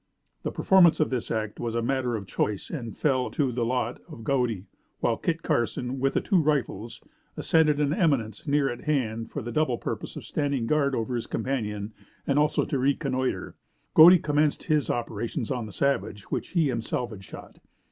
The 0.41 0.49
performance 0.51 0.99
of 0.99 1.11
this 1.11 1.29
act 1.29 1.59
was 1.59 1.75
a 1.75 1.81
matter 1.83 2.15
of 2.15 2.25
choice 2.25 2.71
and 2.71 2.97
fell 2.97 3.29
to 3.29 3.51
the 3.51 3.63
lot 3.63 4.01
of 4.07 4.23
Godey, 4.23 4.65
while 4.99 5.15
Kit 5.15 5.43
Carson, 5.43 5.99
with 5.99 6.15
the 6.15 6.21
two 6.21 6.41
rifles, 6.41 7.03
ascended 7.37 7.79
an 7.79 7.93
eminence 7.93 8.47
near 8.47 8.67
at 8.67 8.85
hand 8.85 9.29
for 9.29 9.43
the 9.43 9.51
double 9.51 9.77
purpose 9.77 10.15
of 10.15 10.25
standing 10.25 10.65
guard 10.65 10.95
over 10.95 11.13
his 11.13 11.27
companion 11.27 11.93
and 12.25 12.39
also 12.39 12.65
to 12.65 12.79
reconnoitre. 12.79 13.53
Godey 13.93 14.17
commenced 14.17 14.63
his 14.63 14.89
operations 14.89 15.51
on 15.51 15.67
the 15.67 15.71
savage 15.71 16.31
which 16.31 16.47
he 16.57 16.67
himself 16.67 17.11
had 17.11 17.23
shot. 17.23 17.59